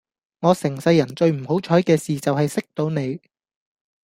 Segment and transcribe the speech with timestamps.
[0.39, 3.21] 我成世人最唔好彩既事就係識到你